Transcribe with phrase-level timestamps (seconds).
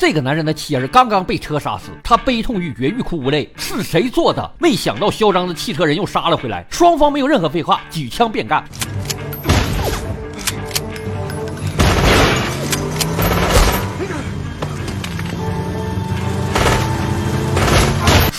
[0.00, 3.52] 这个男人的妻儿刚刚被车杀死，他悲痛欲绝，欲哭无泪。
[3.58, 4.50] 是谁做的？
[4.58, 6.64] 没想到嚣张的汽车人又杀了回来。
[6.70, 8.64] 双方没有任何废话，举枪便干。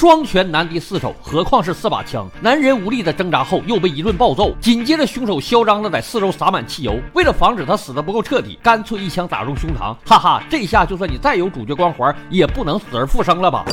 [0.02, 2.28] 双拳难敌四手，何况是四把枪。
[2.42, 4.52] 男人无力的挣扎后，又被一顿暴揍。
[4.60, 9.96] 紧接着，凶手嚣张的在四周洒满汽油，为了防止他死的不够彻底，干脆一枪打中胸膛。
[10.04, 13.64] 哈哈，这下就算你再有主角光环，也不能死而复生了吧？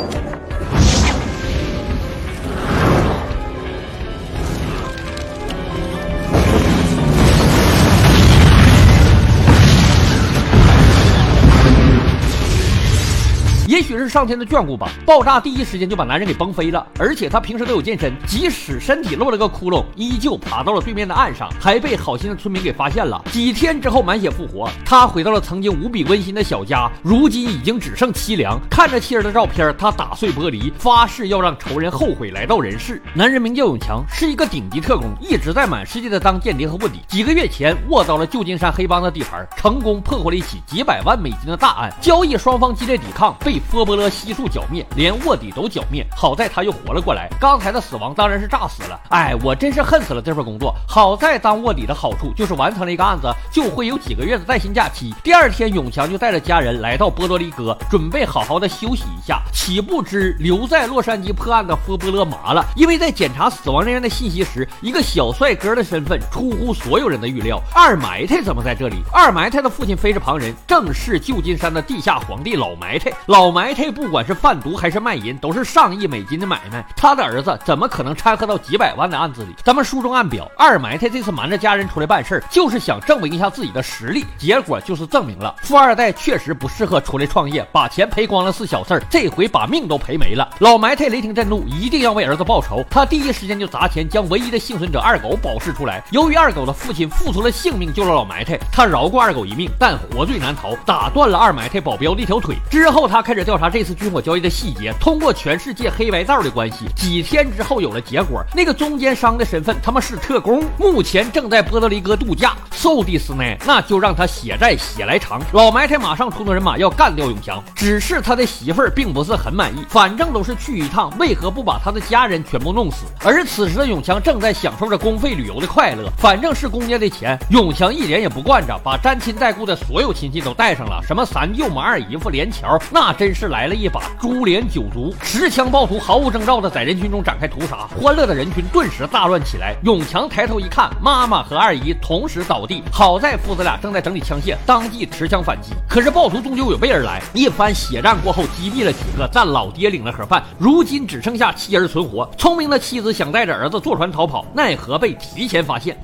[13.68, 16.86] 也许是上天的眷顾吧，爆炸第一时间就把男人给崩飞了。
[16.98, 23.22] 而且他平时都有健身，即使身体露了个窟窿，依旧爬到了对面的岸上，还被好心的村民给发现了。
[23.30, 28.58] 几天之后满血复活，他回到了曾经无比温馨的小家，如今已经只剩凄凉。
[28.70, 33.02] 看着妻儿的照片，他打碎玻璃，发誓要让仇人后悔来到人世。
[33.12, 37.00] 男人名叫永强，是一个顶级特工，一直在满世界的当间谍和卧底。
[37.06, 41.92] 几个月前卧到了旧金山黑帮的地盘，成功破获了一起几百万美金的大案。
[42.00, 43.57] 交易双方激烈抵抗，被。
[43.58, 46.06] 佛波勒悉数剿灭，连卧底都剿灭。
[46.16, 47.28] 好在他又活了过来。
[47.40, 49.00] 刚才的死亡当然是炸死了。
[49.10, 50.74] 哎，我真是恨死了这份工作。
[50.86, 55.12] 好在当卧底的好处就是完成了一个案子，就会有几个月的带薪假期。
[55.24, 59.42] 第二天，永强就带着家人来到波多黎各，准备好好的休息一下。
[59.52, 67.60] 岂不知留在洛杉矶破案的佛波勒麻了，因为在检查死亡人员的信息时，一个小帅哥的身份出乎所有人的预料。
[67.74, 68.96] 二埋汰怎么在这里？
[69.12, 73.10] 二埋汰的父亲非是旁人，正是旧金山的地下皇帝老埋汰。
[73.26, 73.47] 老。
[73.48, 76.84] 老埋汰不管是贩毒还是卖淫，都是上亿美金的买卖。
[76.94, 79.54] 他的儿子怎么可能掺和到几百万的案子里？
[79.64, 84.26] 咱们书中暗表，二埋汰这次瞒着家人出来办事儿，就是想证明一下自己的实力。
[84.36, 90.46] 结果就是证明了富二代确实不适合出来创业，把钱赔光了是小事儿，这回把命都赔没了。
[90.58, 92.84] 老埋汰雷霆震怒，一定要为儿子报仇。
[92.90, 96.04] 他第一时间就砸钱将唯一的幸存者二狗保释出来。
[96.10, 102.54] 由于二狗的父亲付出了性命救了老埋汰，他饶过二狗一命，但活罪难逃，打断了二埋汰保镖的一条腿。
[102.70, 103.37] 之后他开始。
[103.44, 108.44] 调查这次军火交易的细节，通过全世界黑白道的关系，几天之后有了结果。
[108.54, 112.52] 那个中间商的身份他妈是特工，目前正在波多黎各度假。
[112.72, 115.40] 受的斯呢，那就让他血债血来偿。
[115.52, 119.84] 老埋汰马上出动人马要干掉永强，只是他的媳妇儿并不是很满意。
[119.88, 123.06] 反正都是去一趟，为何不把他的家人全部弄死？
[123.24, 133.27] 而此时的永强正在享受着公费旅游的快乐，反正是公家的钱，永强一点也不惯着，把沾亲带故的所有亲戚都带上了，什么三舅妈、二姨夫、连桥，那真。
[133.28, 139.76] 真是来了一把株连九族，持枪暴徒毫无征兆的在人群中展开屠杀，欢乐的人群顿时大乱起来。
[139.84, 145.74] 永强抬头一看，妈妈和二姨同时倒地，好在父子俩正在整理枪械，当即持枪反击。
[145.86, 150.42] 可是暴徒终究有备而来，一番血战过后，击毙了几个，但老爹领了盒饭。
[150.56, 155.94] 如今只剩下妻儿存活，聪明的妻子想带着儿子坐船逃跑，奈何被提前发现。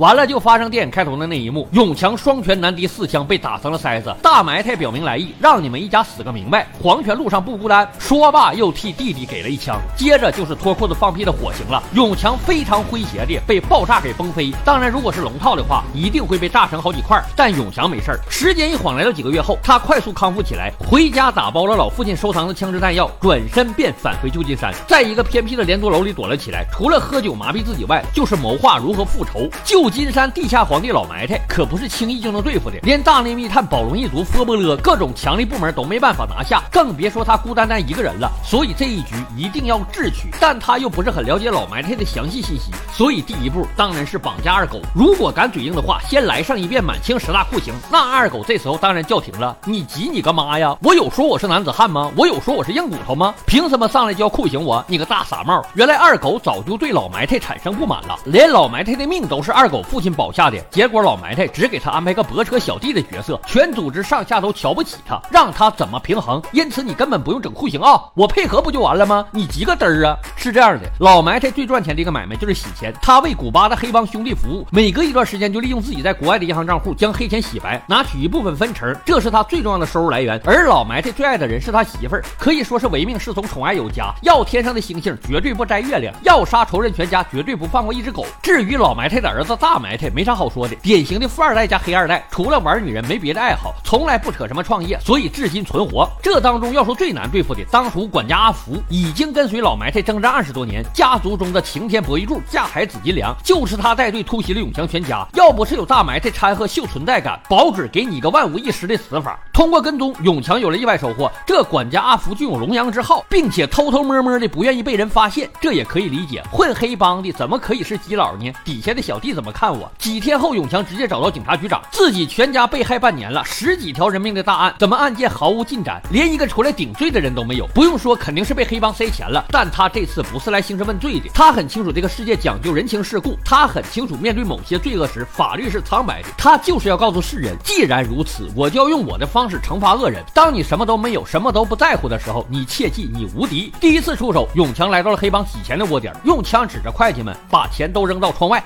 [0.00, 4.16] 完了，就发生电影开头的那一幕，永强双拳难敌四枪，被打成了筛子。
[4.22, 6.66] 大埋汰表明来意，让你们一家死个明白。
[6.82, 7.86] 黄泉路上不孤单。
[7.98, 9.78] 说罢，又替弟弟给了一枪。
[9.94, 11.82] 接着就是脱裤子放屁的火刑了。
[11.92, 14.50] 永强非常诙谐的被爆炸给崩飞。
[14.64, 17.22] 当然，如果是龙套的话，一定会被炸成好几块。
[17.36, 18.20] 但永强没事儿。
[18.30, 26.64] 时间一晃来到几个月后，他快速康复起来，回家打包了老父亲收藏的枪支弹药，转身便返回旧金山，在一个偏僻的连坐楼里躲了起来。
[26.72, 29.46] 除了喝酒麻痹自己外，就是谋划如何复仇。
[29.62, 38.30] 旧金山地下皇帝老埋汰可不是轻易就能对付的，连大内密探宝龙一族波波勒各种强力部门都没办法拿下，更别说他孤单单一个人了。
[38.44, 44.80] 所以这一局一定要智取，但他又不是很了解老埋汰的详细信息，所以第一步当然是绑架二狗。
[44.94, 47.74] 如果敢嘴硬的话，先来上一遍满清十大酷刑。
[47.90, 50.76] 那二狗这时候当然叫停了，你急你个妈呀！
[50.82, 52.10] 我有说我是男子汉吗？
[52.16, 53.34] 我有说我是硬骨头吗？
[53.46, 54.84] 凭什么上来就要酷刑我？
[54.86, 55.64] 你个大傻帽！
[55.74, 60.10] 原来二狗早就对老埋汰产生不满了，连老埋汰的命都是二狗父亲。
[60.10, 66.42] 保下的结果，老埋汰只给他安排个泊车小弟的角色，全组织上下都瞧不起他，让他怎么平衡？
[66.52, 69.24] 因此你根本不用整酷刑啊，我配合不就完了吗？
[69.30, 70.16] 你急个嘚儿啊！
[70.36, 80.38] 是这样的，老埋汰最赚钱的一个买卖就是洗钱，他为古巴的黑帮兄弟服务，每隔一段时间就利用自己在国外的银行账户将黑钱洗白，拿取一部分分成，这是他最重要的收入来源。
[80.44, 84.12] 而老埋汰最爱的人是他媳妇儿，可以说是唯命是从，宠爱有加。
[84.22, 88.26] 要天上的星星，绝对不摘月亮；要杀仇人全家，绝对不放过一只狗。
[88.42, 96.08] 至于老埋汰的儿子大埋汰没啥好说的，典型的富二代加黑二代，除了玩女人没别的爱好，从来不扯什么创业，所以至今存活。
[96.22, 105.26] 这当中要说最难对付的，当属管家阿福，已经跟随老埋汰征战二十多年，家族中的擎天博玉柱、架海紫金梁，就是他带队突袭了永强全家。
[105.34, 109.38] 要不是有大埋汰掺和秀存在感，保准给你个万无一失的死法。
[109.52, 116.42] 通过跟踪，永强有了意外收获，这管家阿福具有龙阳之好，并且偷偷摸摸的不愿意被人发现，这也可以理解。
[116.50, 118.50] 混黑帮的怎么可以是基佬呢？
[118.64, 119.90] 底下的小弟怎么看我？
[119.98, 127.66] 几天后，永强直接找到警察局长，自己全家被害半年了，十几条人命的大案，怎么案件毫无进展，连一个出来顶罪的人都没有？
[127.74, 129.44] 不用说，肯定是被黑帮塞钱了。
[129.50, 136.28] 但他这次不是来兴师问罪的，他很清楚这个世界讲究人情世故，他很清楚面对某些罪恶时，法律是苍白的。
[136.36, 140.24] 他就是要告诉世人，既然如此，我就要用我的方式惩罚恶人。
[140.34, 143.72] 当你什么都没有，什么都不在乎的时候，你切记，你无敌。
[143.80, 148.62] 第一次出手，永强来到了黑帮洗钱的窝点，用枪指着会计们，把钱都扔到窗外。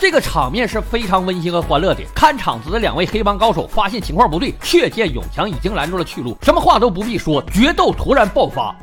[0.00, 2.02] 这个场面是非常温馨和欢乐的。
[2.14, 8.74] 看场子的两位黑帮高手发现情况不对，却见永强已经拦住了去路，什么话都不必说，决斗突然爆发。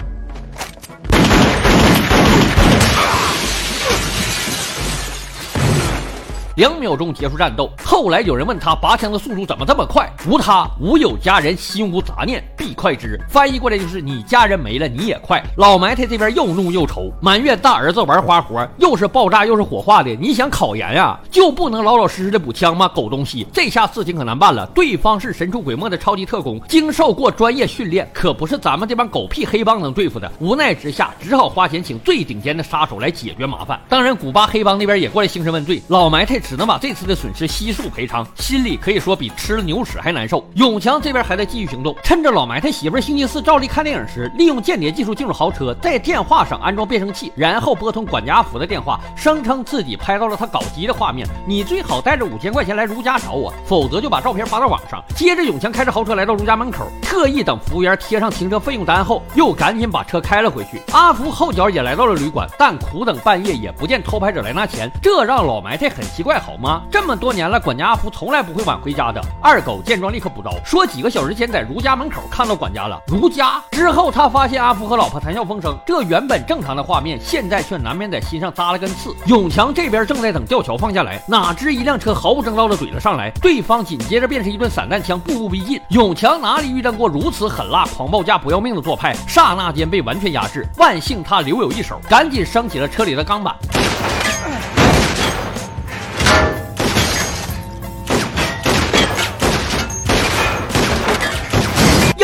[6.56, 7.70] 两秒钟结束战斗。
[7.84, 10.10] 后来有人问他拔枪的速度怎么这么快？
[10.28, 13.20] 无他，无有家人，心无杂念，必快之。
[13.30, 15.44] 翻译过来就是你家人没了，你也快。
[15.58, 22.88] 老埋汰这边又怒又愁，埋怨大儿子玩花活，又是爆炸又是火化的，你想考研呀，就不能老老实实的补枪吗？
[22.88, 24.66] 狗东西，这下事情可难办了。
[24.68, 30.32] 对方是神出鬼没的超级特工，经受过专业训练，可不是咱们这帮狗屁黑帮能对付的。
[30.40, 33.78] 无奈之下，只好花钱请最顶尖的杀手来解决麻烦。
[33.90, 36.40] 当然，古巴黑帮那边也过来兴师问罪，老埋汰。
[36.48, 40.48] 只能把这次的损失悉数赔偿，心里可以说比吃了牛屎还难受。
[40.54, 51.28] 永强这边还在继续行动，趁着老埋汰媳妇星期四照例看电影时，利用间谍技术进入豪车，在电话上安装变声器，然后拨通管家福的电话，声称自己拍到了他搞基的画面。
[51.48, 55.04] 你最好带着五千块钱来如家找我，否则就把照片发到网上。
[55.16, 60.80] 接着，永强开着豪车来到如家门口，特意等服务员贴上停车费用单后，又赶紧把车开了回去。
[60.92, 66.35] 阿福后脚也来到了旅馆，但苦等半夜也不见偷拍者来拿钱，这让老埋汰很奇怪。
[66.40, 66.82] 好吗？
[66.92, 69.22] 这么多年了，管家阿福从来不会晚回家的。
[69.42, 73.02] 二狗见状立刻补刀，说几个小时前在如家门口看到管家了。
[73.08, 79.16] 如家之后，他发现阿福和老婆谈笑风生，这原本正常的画面，现在却难免在心上扎了根刺。
[79.26, 85.80] 永强这边正在等吊桥放下来，哪知一辆车毫无征兆的怼了上来，对方紧接着便是一顿散弹枪，步步逼近。
[85.90, 90.66] 永强哪里遇到过如此狠辣、狂暴加不要命的做派，刹那间被完全压制。
[90.78, 93.56] 万幸他留有一手，赶紧升起了车里的钢板。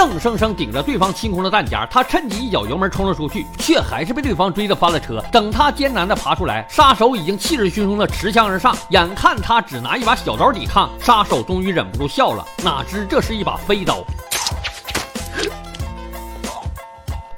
[0.01, 5.24] 硬生生顶着对方清空的弹夹，他趁机一脚油门冲了出去，却还是被对方追得翻了车。
[5.31, 8.75] 等他艰难地爬出来，杀手已经气势汹汹地持枪而上。
[8.89, 14.03] 眼看他只拿一把小刀抵抗，杀手终于忍不住笑了，哪知这是一把飞刀。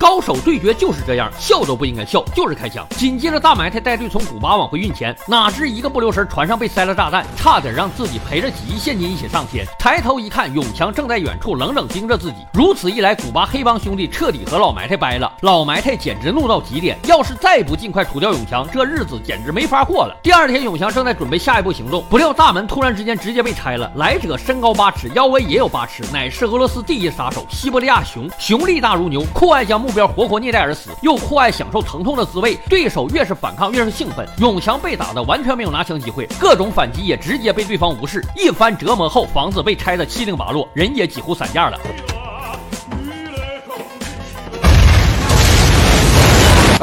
[0.04, 2.86] 高手对决就是这样，笑都不应该笑，就是开枪。
[2.90, 9.66] 紧接着，大埋汰带队从古巴往回运钱，哪知一个不留神，船上被塞了炸弹，差点让自己赔着几亿现金一起上天。
[9.80, 12.46] 抬头一看，永强正在远处冷冷盯着自己。
[12.54, 15.32] 如此一来，古巴黑帮兄弟彻底和老埋汰掰了。
[15.40, 20.14] 老埋汰简直怒到极点，要是再不尽快除掉永强，这日子简直没法过了。
[20.22, 23.90] 第二天，永强正在准备下一步行动，不料大门突然之间直接被拆了。
[23.96, 32.57] 来者身高八尺，腰围也有八尺，乃是俄罗斯第一杀手西伯利亚熊，熊力大如牛，酷爱将木标活活虐待而死，又酷爱享受疼痛的滋味。
[32.69, 34.28] 对手越是反抗，越是兴奋。
[34.40, 38.23] 永强被打的完全没有拿枪机会，各种反击也直接被对方无视。
[38.35, 41.80] 一番折磨后，房子被拆得七零八落，人也几乎散架了。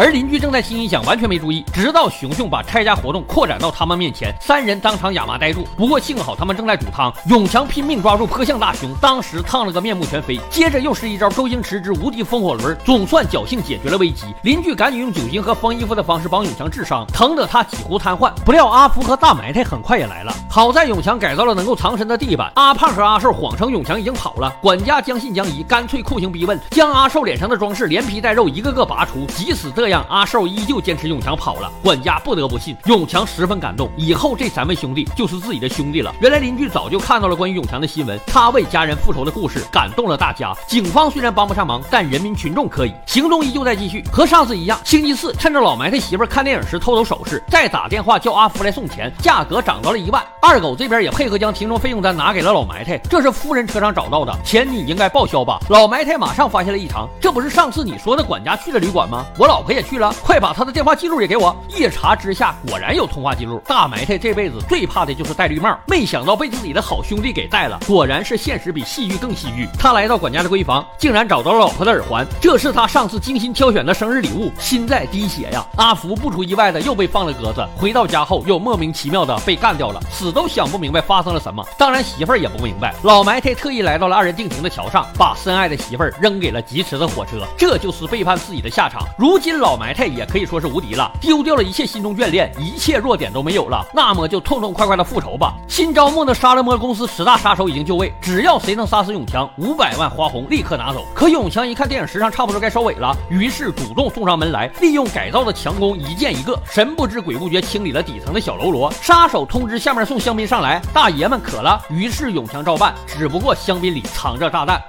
[0.01, 5.69] 而邻居正在心里想，完全没注意，直到熊熊把拆家活动扩展到他们面前，三人当场哑麻呆住。
[5.77, 10.41] 不过幸好他们正在煮汤，永强拼命抓住泼向大熊，当时烫了个面目全非。
[10.49, 14.25] 接着又是一招周星驰之无敌风火轮，总算侥幸解决了危机。
[14.41, 18.33] 邻居赶紧用酒精和缝衣服的方式帮永强治伤，疼得他几乎瘫痪。
[18.43, 22.51] 不料阿福和大埋汰很快也来了，好在永强改造了能够藏身的地板。
[22.55, 29.90] 阿胖和阿寿谎称永强已经跑了，管家将信将疑，干脆酷刑逼问，将阿寿脸上的装饰连皮带肉一个个拔出，急死这。
[29.91, 32.77] 样，阿寿依旧坚持永强跑了，管家不得不信。
[32.87, 36.15] 永强十分感动，以后这三位兄弟就是自己的兄弟了。
[36.21, 40.53] 原来邻居早就看到了关于永强的新闻，他为家人复仇的故事感动了大家。
[40.67, 42.93] 警方虽然帮不上忙，但人民群众可以。
[43.07, 50.23] 行动依旧在继续，和上次一样，星期四趁着老埋汰媳妇看电影时偷走首饰，再打电话叫阿福来送钱，价格涨到了一万。
[50.41, 55.59] 二狗这边也配合将停车费用单拿给了老埋汰，这是夫人车上找到的钱，你应该报销吧？
[55.69, 59.25] 老埋汰马上发现了异常，这不是上次你说的管家去的旅馆吗？
[59.37, 61.55] 我老婆也去了，快把他的电话记录也给我。
[61.69, 63.61] 一查之下，果然有通话记录。
[63.67, 67.79] 大埋汰这辈子最怕的就是戴绿帽，没想到被自己的好兄弟给戴了。
[67.87, 69.69] 果然是现实比戏剧更戏剧。
[69.79, 75.65] 他来到管家的闺房，竟然找到了老婆的耳环，这是他上次精心挑选的生日礼物，心在滴血呀。
[75.77, 81.65] 阿福不出意外的又被放了鸽子，回到家后又莫名其妙的被干掉了，死都想不明白发生了什么。
[81.79, 82.95] 当然媳妇儿也不明白。
[83.03, 89.03] 老埋汰特意来到了二人定情的桥上，把深爱的媳妇儿扔给了疾驰的火车，这就是背叛自己的下场。
[89.19, 95.55] 如今老老埋汰也可以说是无敌了，丢掉了一切心中眷恋，一切弱点都没有了，那么就痛痛快快的复仇吧。
[95.69, 101.07] 新招募的沙勒摩公司十大杀手已经就位，只要谁能杀死永强，五百万花红立刻拿走。
[101.15, 108.93] 可永强一看电影时长差不多该收尾了，于是主动送上门来，利用改造的强攻一剑一个，神不知鬼不觉清理了底层的小喽啰。
[109.01, 114.83] 杀手通知下面送香槟上来，大爷们渴了，于是永强照办，只不过香槟里藏着炸弹。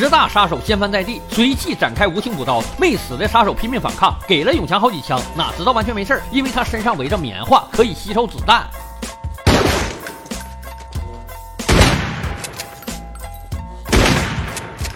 [0.00, 2.62] 十大杀手掀翻在地，随即展开无情补刀。
[2.78, 8.66] 没死的杀手拼命反抗，给了永强好几枪，哪知道完全没事儿因为他身上围着棉花，可以吸收子弹。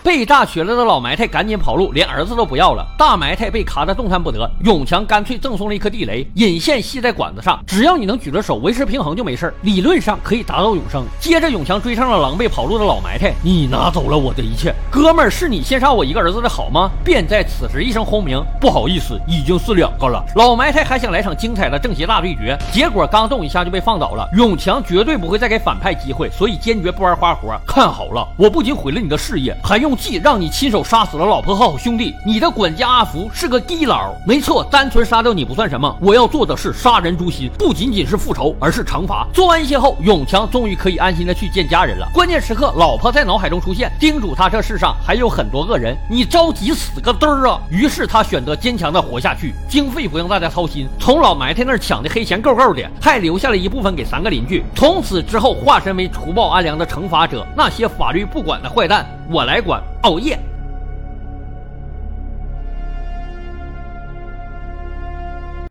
[0.04, 2.87] 被炸瘸了的老埋汰赶紧跑路，连儿子都不要了。
[2.99, 11.06] 大埋汰被卡得动弹不得，永强干脆赠送了一颗地雷，引线系在管子上，只要你能举着手维持平衡就没事理论上可以达到永生。
[11.18, 16.90] 接着永强追上了狼狈跑路的老埋汰，你拿走了我的一切，哥们儿是你先杀我一个儿子的好吗？
[17.02, 20.23] 便在此时一声轰鸣，不好意思，已经是两个了。
[20.37, 24.28] 老埋汰还想来场精彩的正邪大对决，结果刚动一下就被放倒了。
[24.37, 27.58] 永强绝对不会再给反派机会，所以坚决不玩花活。
[27.66, 29.93] 看好了，我不仅毁了你的事业，还用。
[29.94, 34.14] 计让你亲手杀死了老婆和好兄弟，你的管家阿福是个低佬。
[34.26, 39.26] 没错，单纯杀掉你不算什么，我要做的是杀人诛心，不仅仅是复仇，而是惩罚。
[39.32, 42.08] 做完一切后，永强终于可以安心的去见家人了。
[42.12, 47.60] 关键时刻，老婆在脑海中出现，叮嘱他这世上还有很多恶人，你着急死个嘚儿啊！
[47.70, 54.64] 于是他选择坚强的活下去，经费不用大家操心，从老埋汰那儿抢的黑钱够够的，还留下了一部分给三个邻居。
[54.74, 59.06] 从此之后，化身为除暴安良的惩罚者，那些法律不管的坏蛋。
[59.30, 60.38] 我来管，熬夜。